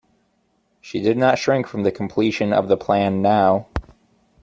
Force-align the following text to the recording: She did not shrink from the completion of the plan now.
She 0.81 0.99
did 0.99 1.15
not 1.15 1.37
shrink 1.37 1.67
from 1.67 1.83
the 1.83 1.91
completion 1.91 2.53
of 2.53 2.67
the 2.67 2.75
plan 2.75 3.21
now. 3.21 3.67